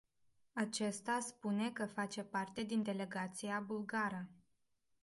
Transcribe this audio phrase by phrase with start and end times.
[0.53, 4.29] Acesta spune că face parte din delegația bulgară.